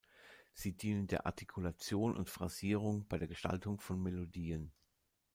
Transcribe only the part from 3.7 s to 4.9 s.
von Melodien.